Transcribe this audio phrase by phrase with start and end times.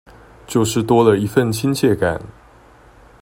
[0.47, 2.19] 就是多了一分親切感